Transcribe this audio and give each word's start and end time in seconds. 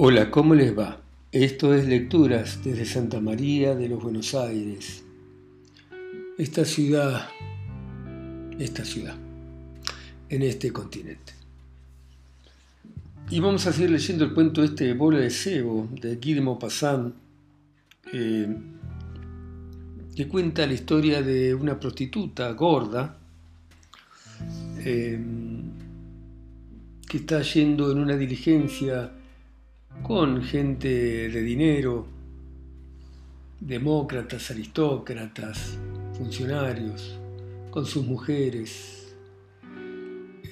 Hola, 0.00 0.30
¿cómo 0.30 0.54
les 0.54 0.78
va? 0.78 1.00
Esto 1.32 1.74
es 1.74 1.88
Lecturas 1.88 2.62
desde 2.62 2.84
Santa 2.84 3.20
María 3.20 3.74
de 3.74 3.88
los 3.88 4.00
Buenos 4.00 4.32
Aires. 4.32 5.02
Esta 6.38 6.64
ciudad, 6.64 7.28
esta 8.60 8.84
ciudad, 8.84 9.16
en 10.28 10.42
este 10.42 10.72
continente. 10.72 11.32
Y 13.28 13.40
vamos 13.40 13.66
a 13.66 13.72
seguir 13.72 13.90
leyendo 13.90 14.24
el 14.24 14.34
cuento 14.34 14.62
este 14.62 14.84
de 14.84 14.94
Bola 14.94 15.18
de 15.18 15.30
Cebo, 15.30 15.88
de 15.90 16.14
Guy 16.14 16.34
de 16.34 16.40
Maupassant, 16.42 17.12
eh, 18.12 18.56
que 20.14 20.28
cuenta 20.28 20.64
la 20.64 20.74
historia 20.74 21.22
de 21.22 21.56
una 21.56 21.80
prostituta 21.80 22.52
gorda 22.52 23.18
eh, 24.78 25.18
que 27.08 27.16
está 27.16 27.42
yendo 27.42 27.90
en 27.90 27.98
una 27.98 28.16
diligencia 28.16 29.17
con 30.02 30.42
gente 30.42 30.88
de 31.28 31.42
dinero, 31.42 32.06
demócratas, 33.60 34.50
aristócratas, 34.50 35.78
funcionarios, 36.16 37.18
con 37.70 37.84
sus 37.84 38.04
mujeres, 38.06 39.14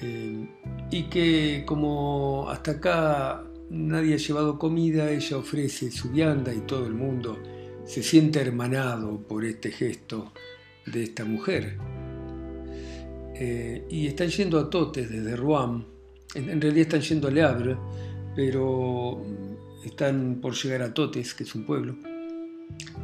eh, 0.01 0.47
y 0.91 1.03
que 1.03 1.63
como 1.65 2.49
hasta 2.49 2.71
acá 2.71 3.43
nadie 3.69 4.13
ha 4.13 4.17
llevado 4.17 4.59
comida, 4.59 5.11
ella 5.11 5.37
ofrece 5.37 5.91
su 5.91 6.11
vianda 6.11 6.53
y 6.53 6.59
todo 6.61 6.85
el 6.85 6.93
mundo 6.93 7.37
se 7.85 8.03
siente 8.03 8.39
hermanado 8.39 9.19
por 9.27 9.43
este 9.45 9.71
gesto 9.71 10.31
de 10.85 11.03
esta 11.03 11.25
mujer. 11.25 11.77
Eh, 13.39 13.85
y 13.89 14.07
están 14.07 14.29
yendo 14.29 14.59
a 14.59 14.69
Totes 14.69 15.09
desde 15.09 15.35
Rouen, 15.35 15.85
en, 16.35 16.49
en 16.49 16.61
realidad 16.61 16.87
están 16.87 17.01
yendo 17.01 17.27
a 17.27 17.31
Le 17.31 17.43
Havre, 17.43 17.77
pero 18.35 19.21
están 19.83 20.39
por 20.41 20.53
llegar 20.53 20.81
a 20.81 20.93
Totes, 20.93 21.33
que 21.33 21.43
es 21.43 21.55
un 21.55 21.65
pueblo. 21.65 21.95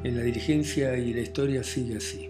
En 0.03 0.17
la 0.17 0.23
dirigencia 0.23 0.97
y 0.97 1.13
la 1.13 1.21
historia 1.21 1.63
sigue 1.63 1.97
así. 1.97 2.29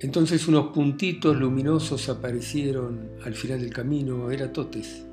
Entonces 0.00 0.48
unos 0.48 0.72
puntitos 0.72 1.36
luminosos 1.36 2.08
aparecieron 2.08 3.10
al 3.24 3.34
final 3.34 3.60
del 3.60 3.72
camino, 3.72 4.30
era 4.30 4.52
Totes. 4.52 5.04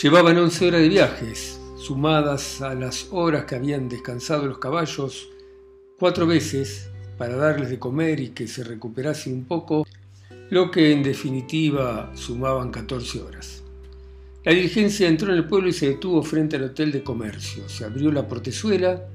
Llevaban 0.00 0.36
11 0.36 0.66
horas 0.68 0.80
de 0.80 0.88
viajes, 0.88 1.60
sumadas 1.78 2.60
a 2.62 2.74
las 2.74 3.08
horas 3.10 3.44
que 3.44 3.54
habían 3.54 3.88
descansado 3.88 4.46
los 4.46 4.58
caballos 4.58 5.28
cuatro 5.98 6.26
veces 6.26 6.90
para 7.16 7.36
darles 7.36 7.70
de 7.70 7.78
comer 7.78 8.20
y 8.20 8.30
que 8.30 8.46
se 8.46 8.64
recuperase 8.64 9.32
un 9.32 9.44
poco, 9.44 9.86
lo 10.50 10.70
que 10.70 10.92
en 10.92 11.02
definitiva 11.02 12.10
sumaban 12.14 12.70
14 12.70 13.22
horas. 13.22 13.62
La 14.44 14.52
diligencia 14.52 15.06
entró 15.06 15.32
en 15.32 15.38
el 15.38 15.46
pueblo 15.46 15.68
y 15.68 15.72
se 15.72 15.88
detuvo 15.88 16.20
frente 16.22 16.56
al 16.56 16.64
hotel 16.64 16.90
de 16.90 17.04
comercio. 17.04 17.68
Se 17.68 17.84
abrió 17.84 18.10
la 18.10 18.26
portezuela 18.26 19.06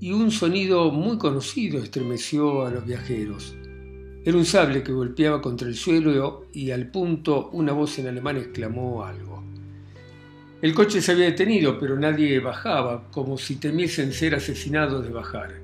y 0.00 0.12
un 0.12 0.30
sonido 0.30 0.90
muy 0.90 1.18
conocido 1.18 1.82
estremeció 1.82 2.64
a 2.64 2.70
los 2.70 2.86
viajeros. 2.86 3.54
Era 4.24 4.38
un 4.38 4.46
sable 4.46 4.82
que 4.82 4.92
golpeaba 4.92 5.42
contra 5.42 5.68
el 5.68 5.74
suelo 5.74 6.46
y 6.52 6.70
al 6.70 6.90
punto 6.90 7.50
una 7.52 7.72
voz 7.72 7.98
en 7.98 8.08
alemán 8.08 8.38
exclamó 8.38 9.04
algo. 9.04 9.42
El 10.62 10.74
coche 10.74 11.02
se 11.02 11.12
había 11.12 11.26
detenido, 11.26 11.78
pero 11.78 11.98
nadie 11.98 12.40
bajaba, 12.40 13.10
como 13.10 13.36
si 13.36 13.56
temiesen 13.56 14.12
ser 14.12 14.34
asesinados 14.34 15.04
de 15.04 15.10
bajar. 15.10 15.60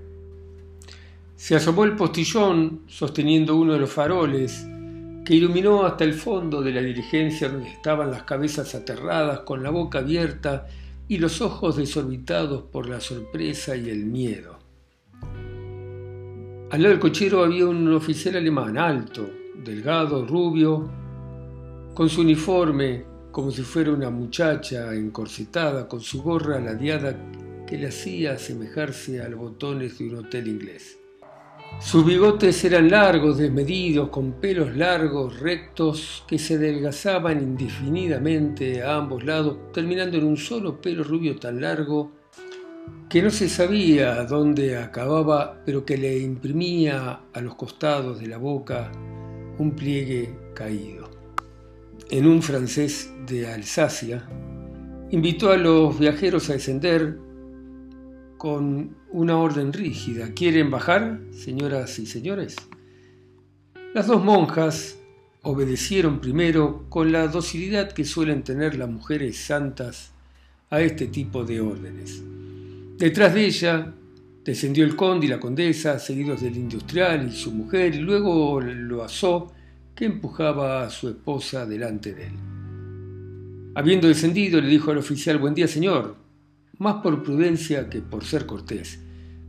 Se 1.36 1.56
asomó 1.56 1.84
el 1.84 1.96
postillón 1.96 2.82
sosteniendo 2.86 3.56
uno 3.56 3.72
de 3.72 3.80
los 3.80 3.90
faroles 3.90 4.66
que 5.24 5.34
iluminó 5.34 5.84
hasta 5.84 6.04
el 6.04 6.12
fondo 6.12 6.60
de 6.60 6.72
la 6.72 6.82
diligencia 6.82 7.48
donde 7.48 7.70
estaban 7.70 8.10
las 8.10 8.24
cabezas 8.24 8.74
aterradas 8.74 9.40
con 9.40 9.62
la 9.62 9.70
boca 9.70 10.00
abierta 10.00 10.66
y 11.08 11.18
los 11.18 11.40
ojos 11.40 11.76
desorbitados 11.76 12.64
por 12.64 12.88
la 12.88 13.00
sorpresa 13.00 13.74
y 13.76 13.88
el 13.88 14.04
miedo. 14.04 14.58
Al 16.70 16.82
lado 16.82 16.92
del 16.92 17.00
cochero 17.00 17.44
había 17.44 17.66
un 17.66 17.92
oficial 17.92 18.36
alemán 18.36 18.76
alto, 18.76 19.30
delgado, 19.64 20.26
rubio, 20.26 20.90
con 21.94 22.08
su 22.08 22.22
uniforme 22.22 23.04
como 23.30 23.50
si 23.50 23.62
fuera 23.62 23.92
una 23.92 24.10
muchacha 24.10 24.94
encorsetada, 24.94 25.88
con 25.88 26.00
su 26.00 26.22
gorra 26.22 26.60
ladeada 26.60 27.16
que 27.66 27.78
le 27.78 27.88
hacía 27.88 28.32
asemejarse 28.32 29.20
a 29.22 29.28
los 29.28 29.40
botones 29.40 29.98
de 29.98 30.08
un 30.08 30.16
hotel 30.16 30.48
inglés. 30.48 30.98
Sus 31.80 32.04
bigotes 32.04 32.64
eran 32.64 32.90
largos, 32.90 33.38
desmedidos, 33.38 34.08
con 34.08 34.32
pelos 34.32 34.74
largos, 34.74 35.38
rectos, 35.40 36.24
que 36.26 36.38
se 36.38 36.54
adelgazaban 36.54 37.40
indefinidamente 37.42 38.82
a 38.82 38.96
ambos 38.96 39.24
lados, 39.24 39.72
terminando 39.72 40.16
en 40.16 40.24
un 40.24 40.36
solo 40.36 40.80
pelo 40.80 41.04
rubio 41.04 41.36
tan 41.36 41.60
largo 41.60 42.12
que 43.08 43.22
no 43.22 43.30
se 43.30 43.48
sabía 43.48 44.24
dónde 44.24 44.76
acababa, 44.76 45.62
pero 45.64 45.84
que 45.84 45.96
le 45.96 46.18
imprimía 46.18 47.20
a 47.32 47.40
los 47.40 47.54
costados 47.54 48.18
de 48.18 48.26
la 48.26 48.38
boca 48.38 48.90
un 49.58 49.72
pliegue 49.76 50.34
caído. 50.54 51.10
En 52.10 52.26
un 52.26 52.42
francés 52.42 53.12
de 53.26 53.46
Alsacia, 53.46 54.26
invitó 55.10 55.52
a 55.52 55.56
los 55.56 55.98
viajeros 55.98 56.50
a 56.50 56.54
descender 56.54 57.18
con 58.44 58.94
una 59.10 59.38
orden 59.38 59.72
rígida. 59.72 60.34
¿Quieren 60.34 60.70
bajar, 60.70 61.18
señoras 61.30 61.98
y 61.98 62.04
señores? 62.04 62.56
Las 63.94 64.06
dos 64.06 64.22
monjas 64.22 64.98
obedecieron 65.40 66.20
primero 66.20 66.84
con 66.90 67.10
la 67.10 67.26
docilidad 67.28 67.92
que 67.92 68.04
suelen 68.04 68.42
tener 68.42 68.76
las 68.76 68.90
mujeres 68.90 69.38
santas 69.38 70.12
a 70.68 70.82
este 70.82 71.06
tipo 71.06 71.42
de 71.42 71.62
órdenes. 71.62 72.22
Detrás 72.98 73.32
de 73.32 73.46
ella 73.46 73.94
descendió 74.44 74.84
el 74.84 74.94
conde 74.94 75.24
y 75.24 75.30
la 75.30 75.40
condesa, 75.40 75.98
seguidos 75.98 76.42
del 76.42 76.58
industrial 76.58 77.26
y 77.26 77.34
su 77.34 77.50
mujer, 77.50 77.94
y 77.94 78.00
luego 78.00 78.60
lo 78.60 79.02
asó 79.04 79.54
que 79.94 80.04
empujaba 80.04 80.84
a 80.84 80.90
su 80.90 81.08
esposa 81.08 81.64
delante 81.64 82.12
de 82.12 82.26
él. 82.26 82.34
Habiendo 83.74 84.06
descendido, 84.06 84.60
le 84.60 84.68
dijo 84.68 84.90
al 84.90 84.98
oficial, 84.98 85.38
Buen 85.38 85.54
día, 85.54 85.66
señor, 85.66 86.23
más 86.78 87.02
por 87.02 87.22
prudencia 87.22 87.88
que 87.88 88.00
por 88.00 88.24
ser 88.24 88.46
cortés. 88.46 89.00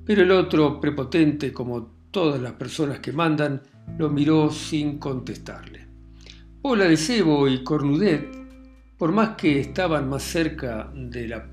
Pero 0.06 0.22
el 0.22 0.32
otro, 0.32 0.80
prepotente 0.80 1.52
como 1.52 1.92
todas 2.12 2.42
las 2.42 2.54
personas 2.54 3.00
que 3.00 3.12
mandan, 3.12 3.62
lo 3.98 4.10
miró 4.10 4.50
sin 4.52 5.00
contestarle. 5.00 5.86
Ola 6.62 6.86
de 6.86 6.98
Cebo 6.98 7.48
y 7.48 7.64
Cornudet, 7.64 8.28
por 8.98 9.12
más 9.12 9.36
que 9.36 9.60
estaban 9.60 10.10
más 10.10 10.24
cerca 10.24 10.92
de 10.94 11.28
la 11.28 11.46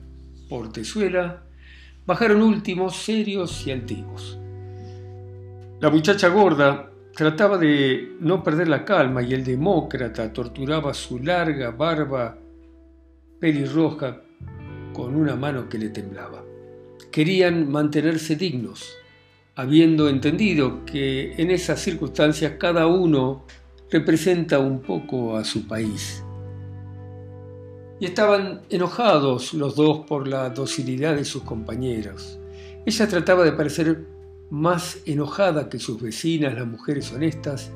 portezuela, 0.49 1.43
bajaron 2.07 2.43
últimos, 2.43 2.97
serios 2.97 3.67
y 3.67 3.73
antiguos. 3.73 4.39
La 5.81 5.91
muchacha 5.91 6.29
gorda 6.29 6.91
trataba 7.15 7.59
de 7.59 8.17
no 8.21 8.43
perder 8.43 8.69
la 8.69 8.85
calma 8.85 9.23
y 9.23 9.35
el 9.35 9.45
demócrata 9.45 10.33
torturaba 10.33 10.95
su 10.95 11.19
larga 11.19 11.71
barba 11.73 12.39
pelirroja 13.39 14.22
con 14.93 15.17
una 15.17 15.37
mano 15.37 15.69
que 15.69 15.79
le 15.79 15.89
temblaba. 15.89 16.45
Querían 17.11 17.71
mantenerse 17.71 18.37
dignos, 18.37 18.97
habiendo 19.55 20.09
entendido 20.09 20.85
que 20.85 21.35
en 21.35 21.51
esas 21.51 21.81
circunstancias 21.81 22.55
cada 22.59 22.87
uno 22.87 23.45
representa 23.91 24.59
un 24.59 24.81
poco 24.81 25.37
a 25.37 25.45
su 25.45 25.67
país. 25.67 26.25
Y 28.01 28.07
estaban 28.07 28.63
enojados 28.71 29.55
los 29.55 29.77
dos 29.77 30.07
por 30.07 30.27
la 30.27 30.51
docilidad 30.51 31.15
de 31.15 31.25
sus 31.25 31.43
compañeros. 31.43 32.39
Ella 32.85 33.07
trataba 33.07 33.45
de 33.45 33.53
parecer 33.53 34.07
más 34.51 34.99
enojada 35.07 35.69
que 35.69 35.79
sus 35.79 36.01
vecinas, 36.01 36.55
las 36.55 36.67
mujeres 36.67 37.13
honestas, 37.13 37.71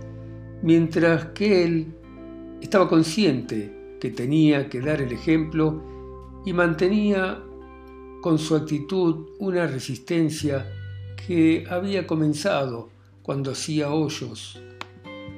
mientras 0.63 1.27
que 1.27 1.65
él 1.65 1.87
estaba 2.61 2.89
consciente 2.89 3.97
que 4.01 4.11
tenía 4.11 4.69
que 4.69 4.81
dar 4.81 5.01
el 5.01 5.13
ejemplo 5.13 5.96
y 6.47 6.53
mantenía 6.53 7.43
con 8.23 8.39
su 8.39 8.57
actitud 8.57 9.27
una 9.41 9.67
resistencia 9.67 10.67
que 11.27 11.67
había 11.69 12.07
comenzado 12.07 12.89
cuando 13.23 13.51
hacía 13.51 13.91
hoyos 13.91 14.59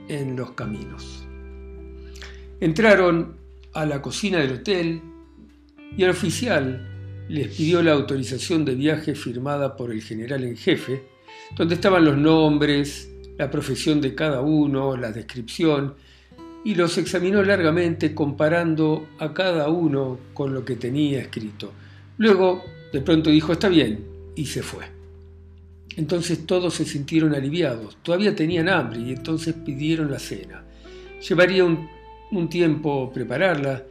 en 0.09 0.37
los 0.37 0.53
caminos. 0.53 1.27
Entraron 2.61 3.37
a 3.73 3.87
la 3.87 4.03
cocina 4.03 4.39
del 4.39 4.53
hotel 4.53 5.03
y 5.97 6.05
el 6.05 6.11
oficial 6.11 7.27
les 7.29 7.49
pidió 7.57 7.83
la 7.83 7.93
autorización 7.93 8.65
de 8.65 8.75
viaje 8.75 9.15
firmada 9.15 9.77
por 9.77 9.91
el 9.91 10.03
general 10.03 10.45
en 10.45 10.57
jefe, 10.57 11.05
donde 11.57 11.77
estaban 11.77 12.05
los 12.05 12.19
nombres, 12.19 13.11
la 13.39 13.51
profesión 13.51 14.01
de 14.03 14.15
cada 14.15 14.43
uno, 14.43 14.97
la 14.97 15.11
descripción 15.11 15.95
y 16.65 16.75
los 16.75 16.99
examinó 16.99 17.43
largamente 17.43 18.15
comparando 18.15 19.09
a 19.19 19.33
cada 19.33 19.69
uno 19.69 20.19
con 20.35 20.53
lo 20.53 20.65
que 20.65 20.77
tenía 20.77 21.21
escrito. 21.21 21.73
Luego, 22.19 22.65
de 22.93 23.01
pronto 23.01 23.31
dijo, 23.31 23.53
está 23.53 23.69
bien, 23.69 24.05
y 24.35 24.47
se 24.47 24.63
fue. 24.63 24.85
Entonces 25.97 26.47
todos 26.47 26.75
se 26.75 26.85
sintieron 26.85 27.35
aliviados, 27.35 27.99
todavía 28.03 28.35
tenían 28.35 28.69
hambre 28.69 29.01
y 29.01 29.11
entonces 29.11 29.55
pidieron 29.55 30.11
la 30.11 30.21
cena. 30.21 30.63
Llevaría 31.29 31.65
un, 31.65 32.49
tiempo 32.49 33.11
prepararla 33.13 33.83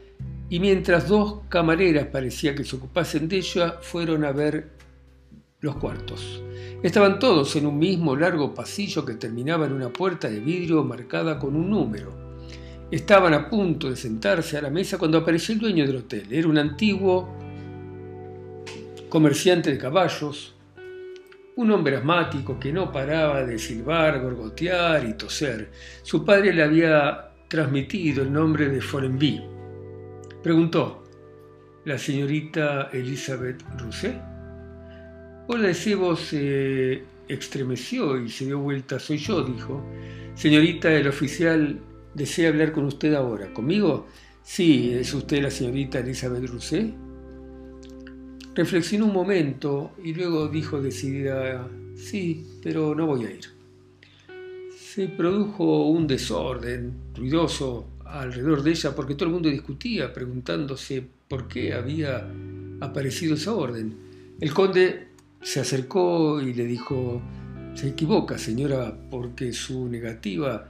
y 0.50 0.60
mientras 0.60 1.10
dos 1.10 1.42
camareras 1.50 2.08
parecía 2.08 2.56
que 2.56 2.64
se 2.64 2.78
ocupasen 2.78 3.28
de 3.28 3.38
ella, 3.38 3.80
fueron 3.82 4.24
a 4.24 4.32
ver 4.32 4.70
los 5.60 5.76
cuartos. 5.76 6.42
Estaban 6.82 7.20
todos 7.20 7.56
en 7.58 7.66
un 7.66 7.78
mismo 7.78 8.16
largo 8.16 8.54
pasillo 8.54 9.04
que 9.04 9.16
terminaba 9.16 9.66
en 9.66 9.74
una 9.74 9.90
puerta 9.90 10.30
de 10.30 10.40
vidrio 10.40 10.84
marcada 10.86 11.38
con 11.40 11.58
un 11.58 11.70
número. 11.70 12.27
Estaban 12.90 13.34
a 13.34 13.50
punto 13.50 13.90
de 13.90 13.98
sentarse 13.98 14.58
a 14.58 14.62
la 14.62 14.70
mesa 14.70 14.98
cuando 14.98 15.18
apareció 15.18 15.54
el 15.54 15.60
dueño 15.60 15.86
del 15.86 15.98
hotel. 15.98 16.28
Era 16.32 16.48
un 16.48 16.58
antiguo 16.58 17.36
comerciante 19.10 19.72
de 19.72 19.78
caballos, 19.78 20.56
un 21.58 21.72
hombre 21.72 21.98
asmático 21.98 22.58
que 22.58 22.72
no 22.72 22.90
paraba 22.90 23.44
de 23.44 23.60
silbar, 23.60 24.22
gorgotear 24.22 25.06
y 25.06 25.14
toser. 25.14 25.70
Su 26.02 26.24
padre 26.24 26.54
le 26.54 26.64
había 26.64 27.32
transmitido 27.50 28.24
el 28.24 28.32
nombre 28.32 28.70
de 28.70 28.80
Forenby. 28.80 29.44
Preguntó, 30.42 31.04
¿la 31.84 31.98
señorita 31.98 32.90
Elizabeth 32.94 33.64
Rousset? 33.78 34.16
Hola 35.48 35.74
Sebo 35.74 36.16
se 36.16 37.04
estremeció 37.28 38.18
y 38.22 38.30
se 38.30 38.46
dio 38.46 38.60
vuelta. 38.60 38.98
Soy 38.98 39.18
yo, 39.18 39.44
dijo. 39.44 39.86
Señorita, 40.36 40.94
el 40.94 41.08
oficial 41.08 41.80
desea 42.18 42.50
hablar 42.50 42.72
con 42.72 42.86
usted 42.86 43.14
ahora. 43.14 43.54
¿Conmigo? 43.54 44.08
Sí, 44.44 44.92
¿es 44.92 45.14
usted 45.14 45.42
la 45.42 45.52
señorita 45.52 46.00
Elizabeth 46.00 46.50
Rousset? 46.50 46.94
Reflexionó 48.56 49.06
un 49.06 49.14
momento 49.14 49.92
y 50.04 50.14
luego 50.14 50.48
dijo 50.48 50.82
decidida, 50.82 51.70
sí, 51.96 52.60
pero 52.64 52.96
no 52.96 53.06
voy 53.06 53.26
a 53.26 53.32
ir. 53.32 53.46
Se 54.76 55.08
produjo 55.08 55.88
un 55.90 56.08
desorden 56.08 56.96
ruidoso 57.16 57.90
alrededor 58.04 58.64
de 58.64 58.72
ella 58.72 58.96
porque 58.96 59.14
todo 59.14 59.26
el 59.26 59.34
mundo 59.34 59.50
discutía 59.50 60.12
preguntándose 60.12 61.06
por 61.28 61.48
qué 61.48 61.74
había 61.74 62.28
aparecido 62.80 63.36
esa 63.36 63.54
orden. 63.54 63.96
El 64.40 64.54
conde 64.56 65.10
se 65.44 65.60
acercó 65.60 66.42
y 66.42 66.56
le 66.56 66.66
dijo, 66.66 67.22
se 67.76 67.90
equivoca 67.90 68.40
señora 68.40 68.98
porque 69.12 69.54
su 69.54 69.88
negativa 69.88 70.68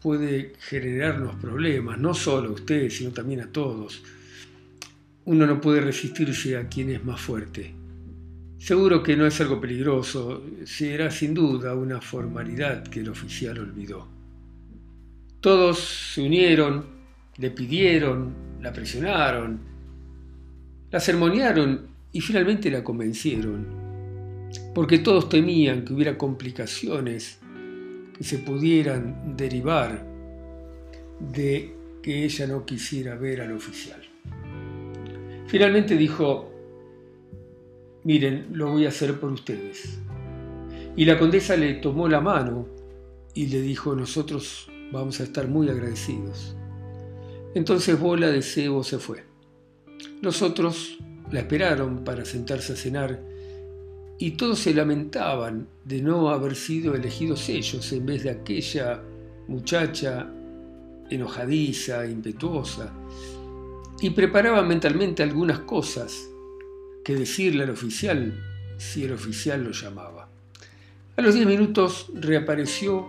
puede 0.00 0.54
generarnos 0.60 1.36
problemas, 1.36 1.98
no 1.98 2.14
solo 2.14 2.50
a 2.50 2.52
usted, 2.52 2.88
sino 2.90 3.10
también 3.10 3.40
a 3.40 3.52
todos 3.52 4.02
uno 5.26 5.44
no 5.44 5.60
puede 5.60 5.80
resistirse 5.80 6.56
a 6.56 6.68
quien 6.68 6.90
es 6.90 7.04
más 7.04 7.20
fuerte. 7.20 7.72
Seguro 8.58 9.02
que 9.02 9.16
no 9.16 9.26
es 9.26 9.40
algo 9.40 9.60
peligroso, 9.60 10.42
será 10.64 11.10
sin 11.10 11.34
duda 11.34 11.74
una 11.74 12.00
formalidad 12.00 12.84
que 12.84 13.00
el 13.00 13.08
oficial 13.08 13.58
olvidó. 13.58 14.08
Todos 15.40 15.78
se 16.14 16.22
unieron, 16.22 16.86
le 17.36 17.50
pidieron, 17.50 18.34
la 18.62 18.72
presionaron, 18.72 19.58
la 20.90 21.00
sermonearon 21.00 21.86
y 22.12 22.20
finalmente 22.20 22.70
la 22.70 22.82
convencieron, 22.82 23.66
porque 24.74 25.00
todos 25.00 25.28
temían 25.28 25.84
que 25.84 25.92
hubiera 25.92 26.16
complicaciones 26.16 27.40
que 28.16 28.24
se 28.24 28.38
pudieran 28.38 29.36
derivar 29.36 30.06
de 31.20 31.74
que 32.02 32.24
ella 32.24 32.46
no 32.46 32.64
quisiera 32.64 33.14
ver 33.14 33.40
al 33.40 33.52
oficial. 33.52 34.00
Finalmente 35.46 35.96
dijo, 35.96 36.52
miren, 38.04 38.48
lo 38.52 38.70
voy 38.70 38.86
a 38.86 38.88
hacer 38.88 39.18
por 39.18 39.32
ustedes. 39.32 39.98
Y 40.96 41.04
la 41.04 41.18
condesa 41.18 41.56
le 41.56 41.74
tomó 41.74 42.08
la 42.08 42.20
mano 42.20 42.66
y 43.34 43.46
le 43.46 43.60
dijo, 43.60 43.94
nosotros 43.94 44.70
vamos 44.92 45.20
a 45.20 45.24
estar 45.24 45.46
muy 45.48 45.68
agradecidos. 45.68 46.56
Entonces 47.54 47.98
Bola 47.98 48.28
de 48.28 48.42
Cebo 48.42 48.82
se 48.82 48.98
fue. 48.98 49.24
Los 50.22 50.42
otros 50.42 50.98
la 51.30 51.40
esperaron 51.40 52.04
para 52.04 52.24
sentarse 52.24 52.72
a 52.72 52.76
cenar 52.76 53.20
y 54.18 54.32
todos 54.32 54.60
se 54.60 54.74
lamentaban 54.74 55.68
de 55.84 56.00
no 56.00 56.30
haber 56.30 56.54
sido 56.56 56.94
elegidos 56.94 57.48
ellos 57.48 57.92
en 57.92 58.06
vez 58.06 58.24
de 58.24 58.30
aquella 58.30 59.02
muchacha 59.48 60.30
enojadiza, 61.10 62.06
impetuosa, 62.06 62.92
y 64.00 64.10
preparaba 64.10 64.62
mentalmente 64.62 65.22
algunas 65.22 65.60
cosas 65.60 66.28
que 67.04 67.14
decirle 67.14 67.64
al 67.64 67.70
oficial 67.70 68.34
si 68.78 69.04
el 69.04 69.12
oficial 69.12 69.62
lo 69.64 69.70
llamaba. 69.70 70.28
A 71.16 71.22
los 71.22 71.34
diez 71.34 71.46
minutos 71.46 72.10
reapareció 72.14 73.06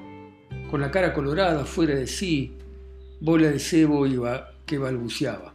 con 0.69 0.81
la 0.81 0.91
cara 0.91 1.13
colorada, 1.13 1.65
fuera 1.65 1.95
de 1.95 2.07
sí, 2.07 2.53
bola 3.19 3.49
de 3.49 3.59
cebo 3.59 4.05
que 4.65 4.77
balbuceaba. 4.77 5.53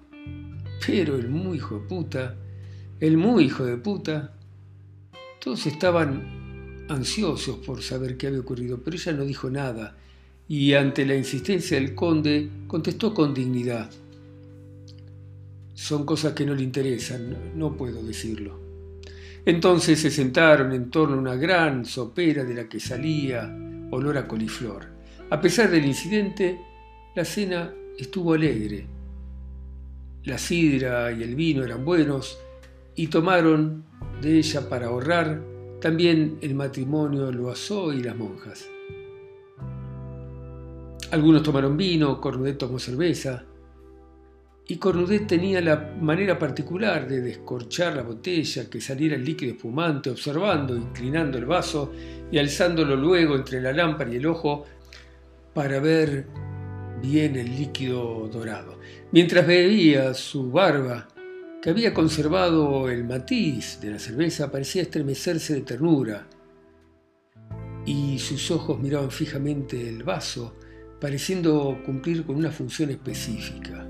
Pero 0.84 1.16
el 1.16 1.28
muy 1.28 1.58
hijo 1.58 1.78
de 1.78 1.86
puta, 1.86 2.34
el 3.00 3.16
muy 3.16 3.44
hijo 3.44 3.64
de 3.64 3.76
puta, 3.76 4.34
todos 5.42 5.66
estaban 5.66 6.86
ansiosos 6.88 7.56
por 7.58 7.82
saber 7.82 8.16
qué 8.16 8.28
había 8.28 8.40
ocurrido, 8.40 8.80
pero 8.84 8.96
ella 8.96 9.12
no 9.12 9.24
dijo 9.24 9.50
nada 9.50 9.96
y 10.46 10.74
ante 10.74 11.04
la 11.04 11.16
insistencia 11.16 11.78
del 11.80 11.94
conde 11.94 12.48
contestó 12.68 13.12
con 13.12 13.34
dignidad 13.34 13.90
son 15.74 16.06
cosas 16.06 16.32
que 16.32 16.46
no 16.46 16.54
le 16.54 16.62
interesan, 16.62 17.56
no 17.56 17.76
puedo 17.76 18.04
decirlo. 18.04 18.60
Entonces 19.44 19.98
se 19.98 20.12
sentaron 20.12 20.72
en 20.72 20.90
torno 20.90 21.16
a 21.16 21.18
una 21.18 21.34
gran 21.34 21.84
sopera 21.84 22.44
de 22.44 22.54
la 22.54 22.68
que 22.68 22.78
salía 22.78 23.52
olor 23.90 24.16
a 24.16 24.28
coliflor. 24.28 24.86
A 25.30 25.40
pesar 25.40 25.70
del 25.70 25.84
incidente, 25.84 26.60
la 27.16 27.24
cena 27.24 27.74
estuvo 27.98 28.34
alegre. 28.34 28.86
La 30.22 30.38
sidra 30.38 31.10
y 31.10 31.24
el 31.24 31.34
vino 31.34 31.64
eran 31.64 31.84
buenos 31.84 32.38
y 32.94 33.08
tomaron 33.08 33.84
de 34.22 34.38
ella 34.38 34.68
para 34.68 34.86
ahorrar 34.86 35.42
también 35.80 36.38
el 36.40 36.54
matrimonio 36.54 37.30
Loazó 37.32 37.92
y 37.92 38.02
las 38.02 38.16
monjas. 38.16 38.68
Algunos 41.10 41.42
tomaron 41.42 41.76
vino, 41.76 42.20
Cornudet 42.20 42.56
tomó 42.56 42.78
cerveza, 42.78 43.44
y 44.68 44.76
Cornudet 44.76 45.26
tenía 45.26 45.60
la 45.60 45.92
manera 46.00 46.38
particular 46.38 47.06
de 47.08 47.20
descorchar 47.20 47.96
la 47.96 48.02
botella, 48.02 48.70
que 48.70 48.80
saliera 48.80 49.16
el 49.16 49.24
líquido 49.24 49.52
espumante, 49.52 50.08
observando, 50.08 50.76
inclinando 50.76 51.36
el 51.36 51.44
vaso 51.44 51.92
y 52.30 52.38
alzándolo 52.38 52.96
luego 52.96 53.34
entre 53.34 53.60
la 53.60 53.72
lámpara 53.72 54.10
y 54.10 54.16
el 54.16 54.26
ojo 54.26 54.64
para 55.52 55.80
ver 55.80 56.26
bien 57.02 57.36
el 57.36 57.54
líquido 57.56 58.28
dorado. 58.32 58.78
Mientras 59.10 59.46
bebía 59.46 60.14
su 60.14 60.50
barba, 60.50 61.08
que 61.62 61.70
había 61.70 61.94
conservado 61.94 62.90
el 62.90 63.04
matiz 63.04 63.78
de 63.80 63.92
la 63.92 63.98
cerveza, 64.00 64.50
parecía 64.50 64.82
estremecerse 64.82 65.54
de 65.54 65.60
ternura, 65.60 66.26
y 67.86 68.18
sus 68.18 68.50
ojos 68.50 68.80
miraban 68.80 69.12
fijamente 69.12 69.88
el 69.88 70.02
vaso, 70.02 70.56
pareciendo 71.00 71.80
cumplir 71.86 72.24
con 72.26 72.34
una 72.34 72.50
función 72.50 72.90
específica. 72.90 73.88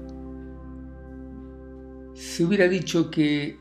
Se 2.12 2.44
hubiera 2.44 2.68
dicho 2.68 3.10
que 3.10 3.58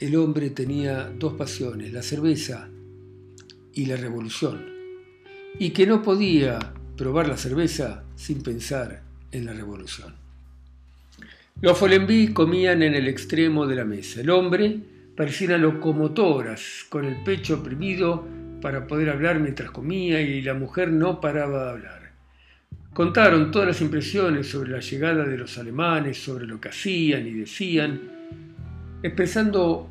el 0.00 0.16
hombre 0.16 0.50
tenía 0.50 1.04
dos 1.16 1.34
pasiones, 1.34 1.92
la 1.92 2.02
cerveza 2.02 2.68
y 3.72 3.86
la 3.86 3.94
revolución, 3.96 4.66
y 5.56 5.70
que 5.70 5.86
no 5.86 6.02
podía 6.02 6.74
probar 6.96 7.28
la 7.28 7.36
cerveza 7.36 8.04
sin 8.16 8.42
pensar 8.42 9.04
en 9.30 9.46
la 9.46 9.52
revolución. 9.52 10.21
Los 11.62 11.78
Follenby 11.78 12.32
comían 12.32 12.82
en 12.82 12.94
el 12.94 13.06
extremo 13.06 13.68
de 13.68 13.76
la 13.76 13.84
mesa. 13.84 14.20
El 14.20 14.30
hombre 14.30 14.80
parecía 15.16 15.56
locomotoras, 15.56 16.86
con 16.88 17.04
el 17.04 17.22
pecho 17.22 17.60
oprimido 17.60 18.26
para 18.60 18.88
poder 18.88 19.10
hablar 19.10 19.38
mientras 19.38 19.70
comía, 19.70 20.20
y 20.20 20.42
la 20.42 20.54
mujer 20.54 20.90
no 20.90 21.20
paraba 21.20 21.66
de 21.66 21.70
hablar. 21.70 22.12
Contaron 22.92 23.52
todas 23.52 23.68
las 23.68 23.80
impresiones 23.80 24.48
sobre 24.48 24.72
la 24.72 24.80
llegada 24.80 25.24
de 25.24 25.38
los 25.38 25.56
alemanes, 25.56 26.20
sobre 26.20 26.48
lo 26.48 26.60
que 26.60 26.70
hacían 26.70 27.28
y 27.28 27.30
decían, 27.30 28.00
expresando 29.00 29.88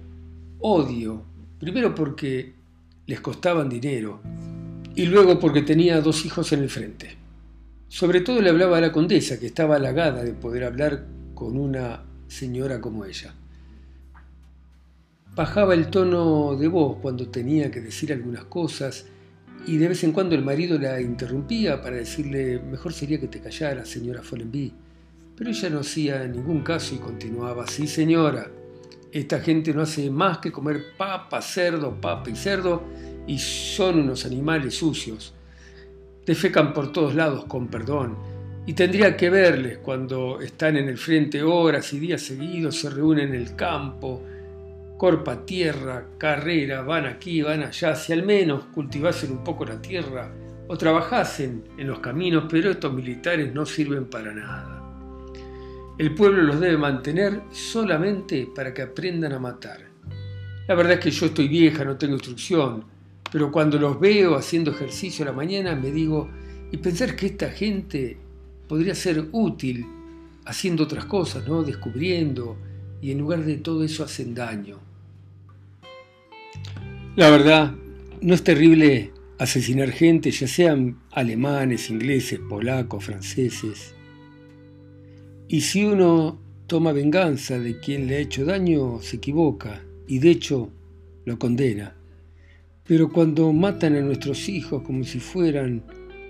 odio, 0.60 1.24
primero 1.58 1.96
porque 1.96 2.52
les 3.08 3.22
costaban 3.22 3.70
dinero 3.70 4.22
y 4.94 5.06
luego 5.06 5.40
porque 5.40 5.62
tenía 5.62 6.02
dos 6.02 6.26
hijos 6.26 6.52
en 6.52 6.64
el 6.64 6.70
frente. 6.70 7.16
Sobre 7.88 8.20
todo 8.20 8.42
le 8.42 8.50
hablaba 8.50 8.78
a 8.78 8.82
la 8.82 8.92
condesa, 8.92 9.40
que 9.40 9.46
estaba 9.46 9.78
halagada 9.78 10.22
de 10.22 10.34
poder 10.34 10.66
hablar 10.66 11.21
con 11.42 11.58
una 11.58 12.04
señora 12.28 12.80
como 12.80 13.04
ella. 13.04 13.34
Bajaba 15.36 15.74
el 15.74 15.88
tono 15.88 16.56
de 16.56 16.68
voz 16.68 17.00
cuando 17.02 17.30
tenía 17.30 17.72
que 17.72 17.82
decir 17.82 18.14
algunas 18.14 18.44
cosas 18.44 19.08
y 19.66 19.78
de 19.78 19.88
vez 19.88 20.04
en 20.04 20.12
cuando 20.12 20.36
el 20.36 20.44
marido 20.44 20.78
la 20.78 21.02
interrumpía 21.02 21.82
para 21.82 21.96
decirle, 21.96 22.60
mejor 22.60 22.94
sería 22.94 23.20
que 23.20 23.28
te 23.28 23.42
callara, 23.42 23.86
señora 23.86 24.22
Follenby. 24.22 24.72
Pero 25.36 25.50
ella 25.50 25.72
no 25.72 25.80
hacía 25.80 26.28
ningún 26.28 26.62
caso 26.62 26.94
y 26.94 27.00
continuaba, 27.00 27.66
sí 27.66 27.88
señora, 27.88 28.52
esta 29.12 29.40
gente 29.40 29.74
no 29.74 29.82
hace 29.82 30.12
más 30.12 30.38
que 30.38 30.52
comer 30.52 30.96
papa, 30.96 31.42
cerdo, 31.42 32.00
papa 32.00 32.30
y 32.30 32.36
cerdo 32.36 32.84
y 33.26 33.40
son 33.40 33.98
unos 33.98 34.28
animales 34.28 34.76
sucios. 34.76 35.34
Defecan 36.24 36.72
por 36.72 36.92
todos 36.92 37.16
lados 37.16 37.46
con 37.46 37.68
perdón 37.68 38.31
Y 38.66 38.74
tendría 38.74 39.18
que 39.18 39.30
verles 39.30 39.80
cuando 39.80 40.40
están 40.40 40.78
en 40.78 40.88
el 40.88 40.98
frente 40.98 41.42
horas 41.42 41.92
y 41.94 42.00
días 42.00 42.22
seguidos, 42.22 42.80
se 42.80 42.90
reúnen 42.90 43.30
en 43.30 43.42
el 43.42 43.56
campo, 43.56 44.22
corpa 44.98 45.44
tierra, 45.46 46.06
carrera, 46.20 46.84
van 46.84 47.06
aquí, 47.06 47.42
van 47.42 47.64
allá, 47.64 47.96
si 47.96 48.14
al 48.14 48.24
menos 48.24 48.66
cultivasen 48.66 49.32
un 49.32 49.44
poco 49.44 49.66
la 49.66 49.82
tierra 49.82 50.32
o 50.68 50.78
trabajasen 50.78 51.64
en 51.78 51.88
los 51.88 52.00
caminos, 52.00 52.46
pero 52.48 52.70
estos 52.70 52.94
militares 52.94 53.52
no 53.52 53.66
sirven 53.66 54.06
para 54.06 54.32
nada. 54.32 54.78
El 55.98 56.14
pueblo 56.14 56.44
los 56.44 56.60
debe 56.60 56.78
mantener 56.78 57.42
solamente 57.52 58.48
para 58.56 58.74
que 58.74 58.84
aprendan 58.84 59.34
a 59.34 59.40
matar. 59.40 59.82
La 60.68 60.76
verdad 60.76 60.94
es 60.94 61.00
que 61.00 61.12
yo 61.12 61.26
estoy 61.26 61.48
vieja, 61.48 61.84
no 61.84 61.98
tengo 61.98 62.14
instrucción, 62.14 62.86
pero 63.32 63.52
cuando 63.52 63.80
los 63.80 64.00
veo 64.00 64.36
haciendo 64.36 64.72
ejercicio 64.72 65.24
a 65.24 65.30
la 65.30 65.34
mañana 65.34 65.76
me 65.76 65.92
digo, 65.92 66.30
y 66.72 66.78
pensar 66.78 67.16
que 67.16 67.26
esta 67.26 67.50
gente 67.50 68.18
podría 68.72 68.96
ser 68.96 69.28
útil 69.34 69.86
haciendo 70.46 70.86
otras 70.86 71.04
cosas, 71.04 71.46
¿no? 71.46 71.62
Descubriendo, 71.62 72.56
y 73.02 73.12
en 73.12 73.18
lugar 73.18 73.44
de 73.44 73.58
todo 73.58 73.84
eso 73.84 74.02
hacen 74.02 74.34
daño. 74.34 74.80
La 77.18 77.30
verdad, 77.30 77.76
no 78.22 78.34
es 78.34 78.42
terrible 78.46 79.12
asesinar 79.40 79.92
gente, 79.92 80.32
ya 80.32 80.48
sean 80.48 81.00
alemanes, 81.12 81.90
ingleses, 81.90 82.40
polacos, 82.40 83.04
franceses. 83.04 83.94
Y 85.50 85.60
si 85.60 85.84
uno 85.84 86.40
toma 86.66 86.94
venganza 86.94 87.60
de 87.60 87.78
quien 87.78 88.08
le 88.08 88.16
ha 88.16 88.20
hecho 88.20 88.46
daño, 88.46 89.02
se 89.02 89.18
equivoca 89.18 89.84
y 90.08 90.20
de 90.20 90.32
hecho 90.32 90.72
lo 91.26 91.38
condena. 91.38 91.98
Pero 92.86 93.10
cuando 93.10 93.52
matan 93.52 93.98
a 93.98 94.02
nuestros 94.02 94.48
hijos 94.48 94.82
como 94.84 95.04
si 95.04 95.20
fueran 95.20 95.84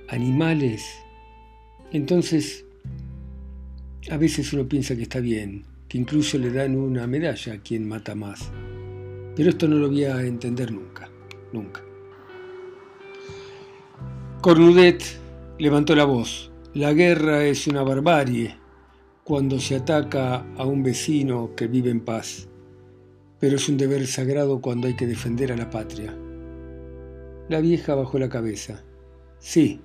animales, 0.10 0.81
entonces 1.91 2.65
a 4.10 4.17
veces 4.17 4.51
uno 4.53 4.67
piensa 4.67 4.95
que 4.95 5.03
está 5.03 5.19
bien, 5.19 5.65
que 5.88 5.98
incluso 5.98 6.38
le 6.38 6.51
dan 6.51 6.75
una 6.75 7.05
medalla 7.05 7.53
a 7.53 7.57
quien 7.60 7.88
mata 7.88 8.15
más. 8.15 8.51
Pero 9.36 9.50
esto 9.50 9.67
no 9.67 9.75
lo 9.75 9.89
voy 9.89 10.05
a 10.05 10.21
entender 10.24 10.71
nunca, 10.71 11.10
nunca. 11.53 11.81
Cornudet 14.41 15.03
levantó 15.60 15.95
la 15.95 16.05
voz. 16.05 16.51
La 16.74 16.93
guerra 16.93 17.45
es 17.45 17.67
una 17.67 17.83
barbarie 17.83 18.55
cuando 19.24 19.60
se 19.60 19.75
ataca 19.75 20.45
a 20.55 20.65
un 20.65 20.83
vecino 20.83 21.53
que 21.55 21.67
vive 21.67 21.91
en 21.91 22.01
paz, 22.01 22.48
pero 23.39 23.57
es 23.57 23.69
un 23.69 23.77
deber 23.77 24.07
sagrado 24.07 24.62
cuando 24.62 24.88
hay 24.88 24.95
que 24.95 25.05
defender 25.05 25.51
a 25.51 25.57
la 25.57 25.69
patria. 25.69 26.15
La 27.50 27.60
vieja 27.60 27.95
bajó 27.95 28.17
la 28.17 28.29
cabeza. 28.29 28.83
Sí, 29.39 29.81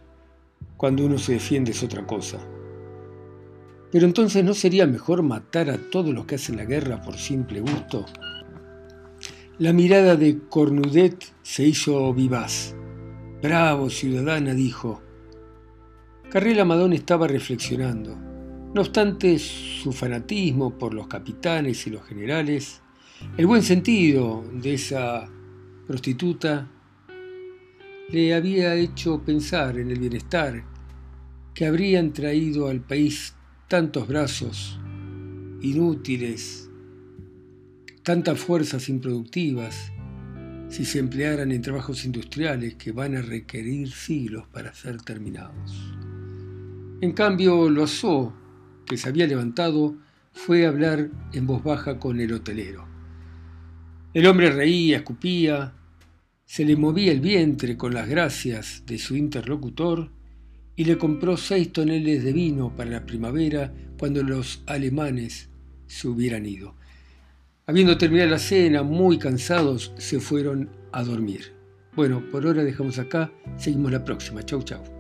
cuando 0.77 1.05
uno 1.07 1.19
se 1.19 1.35
defiende 1.35 1.71
es 1.71 1.83
otra 1.83 2.07
cosa. 2.07 2.39
Pero 3.91 4.07
entonces 4.07 4.45
¿no 4.45 4.55
sería 4.55 4.87
mejor 4.87 5.23
matar 5.23 5.71
a 5.71 5.79
todos 5.79 6.15
los 6.15 6.27
que 6.27 6.35
hacen 6.35 6.57
la 6.57 6.65
guerra 6.65 7.01
por 7.01 7.17
simple 7.17 7.61
gusto? 7.61 8.05
La 9.59 9.73
mirada 9.73 10.17
de 10.17 10.39
Cornudet 10.51 11.25
se 11.43 11.65
hizo 11.65 12.13
vivaz. 12.13 12.75
Bravo, 13.43 13.89
ciudadana, 13.89 14.53
dijo. 14.53 15.01
Carrera 16.29 16.65
Madón 16.65 16.93
estaba 16.93 17.27
reflexionando. 17.27 18.17
No 18.75 18.81
obstante 18.83 19.39
su 19.39 19.93
fanatismo 19.93 20.77
por 20.77 20.93
los 20.93 21.07
capitanes 21.07 21.87
y 21.87 21.91
los 21.91 22.05
generales, 22.05 22.83
el 23.39 23.47
buen 23.47 23.63
sentido 23.63 24.45
de 24.53 24.75
esa 24.75 25.27
prostituta 25.87 26.69
le 28.11 28.35
había 28.35 28.75
hecho 28.75 29.23
pensar 29.23 29.79
en 29.79 29.91
el 29.91 29.99
bienestar 29.99 30.65
que 31.55 31.67
habrían 31.67 32.13
traído 32.13 32.69
al 32.69 32.81
país 32.81 33.35
tantos 33.69 34.07
brazos 34.07 34.79
inútiles 35.61 36.67
tantas 38.07 38.39
fuerzas 38.39 38.89
improductivas 38.89 39.91
si 40.69 40.85
se 40.85 41.01
emplearan 41.01 41.51
en 41.51 41.61
trabajos 41.61 42.05
industriales 42.05 42.77
que 42.77 42.93
van 42.93 43.17
a 43.17 43.21
requerir 43.21 43.91
siglos 43.91 44.47
para 44.47 44.73
ser 44.73 45.03
terminados. 45.03 45.93
En 47.01 47.13
cambio, 47.13 47.69
Loiseau, 47.69 48.33
que 48.87 48.97
se 48.97 49.09
había 49.09 49.27
levantado, 49.27 49.97
fue 50.33 50.67
a 50.67 50.69
hablar 50.69 51.11
en 51.33 51.47
voz 51.49 51.65
baja 51.65 51.99
con 51.99 52.21
el 52.21 52.33
hotelero. 52.33 52.87
El 54.15 54.27
hombre 54.27 54.51
reía, 54.51 54.99
escupía, 54.99 55.73
se 56.47 56.65
le 56.65 56.77
movía 56.77 57.13
el 57.13 57.21
vientre 57.21 57.77
con 57.77 57.93
las 57.93 58.09
gracias 58.09 58.85
de 58.87 58.99
su 58.99 59.17
interlocutor 59.17 60.11
y 60.77 60.85
le 60.85 60.97
compró 60.97 61.37
seis 61.37 61.73
toneles 61.73 62.23
de 62.23 62.33
vino 62.33 62.75
para 62.75 62.91
la 62.91 63.05
primavera 63.05 63.75
cuando 63.99 64.23
los 64.23 64.63
alemanes 64.67 65.49
se 65.87 66.09
hubieran 66.09 66.47
ido. 66.47 66.75
Habiendo 67.67 67.99
terminado 67.99 68.31
la 68.31 68.39
cena, 68.39 68.85
muy 68.85 69.19
cansados, 69.19 69.93
se 69.99 70.21
fueron 70.21 70.71
a 70.93 71.03
dormir. 71.03 71.53
Bueno, 71.97 72.23
por 72.31 72.47
ahora 72.47 72.63
dejamos 72.63 72.99
acá, 72.99 73.33
seguimos 73.57 73.91
la 73.91 74.05
próxima. 74.05 74.45
Chau, 74.45 74.63
chau. 74.63 74.96